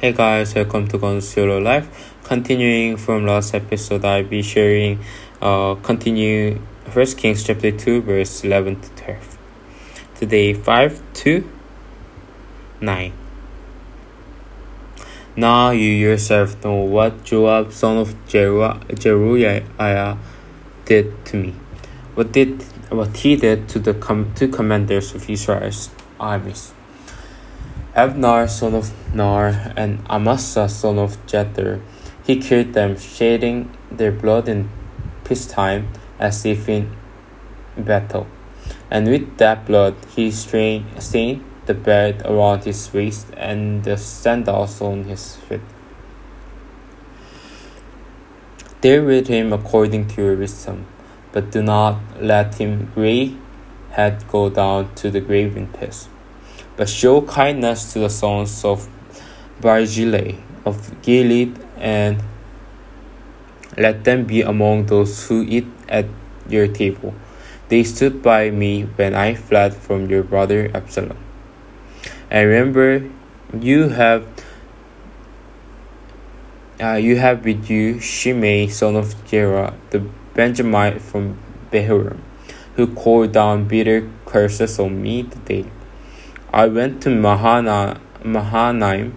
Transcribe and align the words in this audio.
Hey 0.00 0.14
guys, 0.14 0.54
welcome 0.54 0.88
to 0.88 0.98
Consuelo 0.98 1.60
Life. 1.60 2.14
Continuing 2.24 2.96
from 2.96 3.26
last 3.26 3.54
episode, 3.54 4.02
I'll 4.02 4.24
be 4.24 4.40
sharing, 4.40 4.98
uh, 5.42 5.74
continue 5.74 6.58
First 6.86 7.18
Kings 7.18 7.44
chapter 7.44 7.70
2, 7.70 8.00
verse 8.00 8.42
11 8.42 8.80
to 8.80 8.88
12. 8.96 9.38
Today, 10.14 10.54
5 10.54 11.02
to 11.12 11.44
9. 12.80 13.12
Now 15.36 15.68
you 15.68 15.90
yourself 15.90 16.64
know 16.64 16.76
what 16.76 17.22
Joab, 17.22 17.70
son 17.70 17.98
of 17.98 18.14
Jeruiah, 18.26 20.16
did 20.86 21.24
to 21.26 21.36
me. 21.36 21.54
What 22.14 22.32
did 22.32 22.62
what 22.88 23.18
he 23.18 23.36
did 23.36 23.68
to 23.68 23.78
the 23.78 23.92
com- 23.92 24.32
two 24.34 24.48
commanders 24.48 25.14
of 25.14 25.28
Israel's 25.28 25.90
armies. 26.18 26.72
Abner, 28.00 28.48
son 28.48 28.74
of 28.74 29.14
Ner, 29.14 29.74
and 29.76 29.98
Amasa, 30.08 30.70
son 30.70 30.98
of 30.98 31.18
Jether. 31.26 31.82
He 32.24 32.36
killed 32.36 32.72
them, 32.72 32.98
shedding 32.98 33.76
their 33.90 34.10
blood 34.10 34.48
in 34.48 34.70
peacetime 35.24 35.88
as 36.18 36.46
if 36.46 36.66
in 36.66 36.96
battle. 37.76 38.26
And 38.90 39.06
with 39.06 39.36
that 39.36 39.66
blood 39.66 39.96
he 40.16 40.30
stained 40.30 41.44
the 41.66 41.74
belt 41.74 42.22
around 42.24 42.64
his 42.64 42.90
waist 42.94 43.26
and 43.36 43.84
the 43.84 43.98
sandals 43.98 44.80
on 44.80 45.04
his 45.04 45.36
feet. 45.36 45.60
Deal 48.80 49.04
with 49.04 49.28
him 49.28 49.52
according 49.52 50.08
to 50.08 50.22
your 50.22 50.36
wisdom, 50.36 50.86
but 51.32 51.50
do 51.50 51.62
not 51.62 52.00
let 52.18 52.54
him 52.54 52.90
gray 52.94 53.36
head 53.90 54.24
go 54.28 54.48
down 54.48 54.94
to 54.94 55.10
the 55.10 55.20
grave 55.20 55.54
in 55.54 55.66
peace. 55.66 56.08
But 56.76 56.88
show 56.88 57.22
kindness 57.22 57.92
to 57.92 58.00
the 58.00 58.10
sons 58.10 58.64
of 58.64 58.88
Barzillai 59.60 60.36
of 60.64 61.02
Gilead, 61.02 61.58
and 61.76 62.22
let 63.76 64.04
them 64.04 64.24
be 64.24 64.42
among 64.42 64.86
those 64.86 65.26
who 65.28 65.42
eat 65.42 65.66
at 65.88 66.06
your 66.48 66.68
table. 66.68 67.14
They 67.68 67.84
stood 67.84 68.22
by 68.22 68.50
me 68.50 68.82
when 68.82 69.14
I 69.14 69.34
fled 69.34 69.74
from 69.74 70.10
your 70.10 70.22
brother 70.22 70.70
Absalom. 70.74 71.16
And 72.30 72.48
remember, 72.48 73.08
you 73.58 73.88
have 73.88 74.26
uh, 76.80 76.94
you 76.94 77.16
have 77.16 77.44
with 77.44 77.68
you 77.68 78.00
Shimei, 78.00 78.66
son 78.68 78.96
of 78.96 79.14
Gera, 79.26 79.74
the 79.90 80.00
Benjamite 80.34 81.00
from 81.00 81.38
Bahurim, 81.70 82.18
who 82.76 82.86
called 82.86 83.32
down 83.32 83.68
bitter 83.68 84.08
curses 84.24 84.78
on 84.78 85.02
me 85.02 85.24
today. 85.24 85.66
I 86.52 86.66
went 86.66 87.00
to 87.02 87.10
Mahana, 87.10 88.00
Mahanaim. 88.24 89.16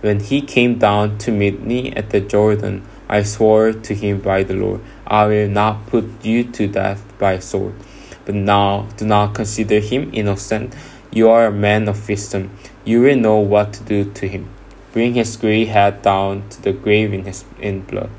When 0.00 0.20
he 0.20 0.40
came 0.40 0.78
down 0.78 1.18
to 1.18 1.32
meet 1.32 1.60
me 1.60 1.92
at 1.92 2.10
the 2.10 2.20
Jordan, 2.20 2.86
I 3.08 3.24
swore 3.24 3.72
to 3.72 3.94
him 3.94 4.20
by 4.20 4.44
the 4.44 4.54
Lord, 4.54 4.80
I 5.04 5.26
will 5.26 5.48
not 5.48 5.88
put 5.88 6.24
you 6.24 6.44
to 6.44 6.68
death 6.68 7.02
by 7.18 7.40
sword. 7.40 7.74
But 8.24 8.36
now 8.36 8.86
do 8.96 9.06
not 9.06 9.34
consider 9.34 9.80
him 9.80 10.10
innocent. 10.12 10.76
You 11.10 11.30
are 11.30 11.46
a 11.46 11.50
man 11.50 11.88
of 11.88 12.06
wisdom. 12.08 12.50
You 12.84 13.00
will 13.00 13.16
know 13.16 13.38
what 13.38 13.72
to 13.72 13.82
do 13.82 14.12
to 14.12 14.28
him. 14.28 14.48
Bring 14.92 15.14
his 15.14 15.36
gray 15.36 15.64
head 15.64 16.02
down 16.02 16.48
to 16.50 16.62
the 16.62 16.72
grave 16.72 17.12
in 17.12 17.24
his 17.24 17.44
in 17.58 17.80
blood. 17.80 18.10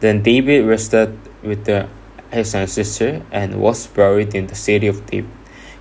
Then 0.00 0.22
David 0.22 0.66
rested 0.66 1.18
with 1.42 1.66
the, 1.66 1.88
his 2.32 2.54
ancestor 2.54 3.22
and 3.30 3.60
was 3.60 3.86
buried 3.86 4.34
in 4.34 4.48
the 4.48 4.54
city 4.54 4.88
of 4.88 5.06
David. 5.06 5.30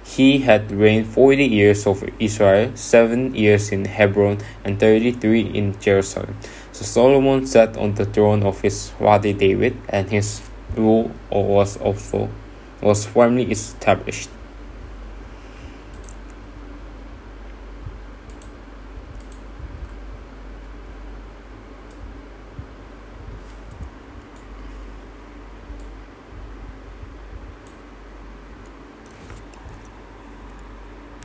He 0.06 0.40
had 0.40 0.72
reigned 0.72 1.08
forty 1.08 1.46
years 1.46 1.88
over 1.88 2.08
Israel, 2.20 2.72
seven 2.76 3.34
years 3.34 3.72
in 3.72 3.86
Hebron, 3.86 4.38
and 4.64 4.80
thirty 4.80 5.12
three 5.12 5.42
in 5.42 5.78
Jerusalem. 5.82 6.38
So 6.72 6.86
Solomon 6.86 7.48
sat 7.48 7.76
on 7.76 7.96
the 7.96 8.06
throne 8.06 8.44
of 8.44 8.62
his 8.62 8.92
father 8.92 9.34
David, 9.34 9.76
and 9.90 10.10
his 10.10 10.42
rule 10.78 11.12
was 11.32 11.76
also 11.78 12.30
was 12.82 13.06
firmly 13.08 13.50
established. 13.52 14.30